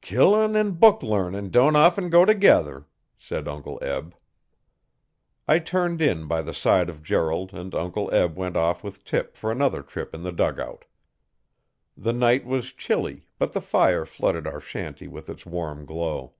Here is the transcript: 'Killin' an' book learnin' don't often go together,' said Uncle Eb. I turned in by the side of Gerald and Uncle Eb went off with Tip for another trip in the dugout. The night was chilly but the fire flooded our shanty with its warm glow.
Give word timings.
'Killin' 0.00 0.56
an' 0.56 0.70
book 0.70 1.02
learnin' 1.02 1.50
don't 1.50 1.76
often 1.76 2.08
go 2.08 2.24
together,' 2.24 2.86
said 3.18 3.46
Uncle 3.46 3.78
Eb. 3.82 4.14
I 5.46 5.58
turned 5.58 6.00
in 6.00 6.26
by 6.26 6.40
the 6.40 6.54
side 6.54 6.88
of 6.88 7.02
Gerald 7.02 7.52
and 7.52 7.74
Uncle 7.74 8.10
Eb 8.10 8.34
went 8.34 8.56
off 8.56 8.82
with 8.82 9.04
Tip 9.04 9.36
for 9.36 9.52
another 9.52 9.82
trip 9.82 10.14
in 10.14 10.22
the 10.22 10.32
dugout. 10.32 10.86
The 11.98 12.14
night 12.14 12.46
was 12.46 12.72
chilly 12.72 13.28
but 13.38 13.52
the 13.52 13.60
fire 13.60 14.06
flooded 14.06 14.46
our 14.46 14.58
shanty 14.58 15.06
with 15.06 15.28
its 15.28 15.44
warm 15.44 15.84
glow. 15.84 16.32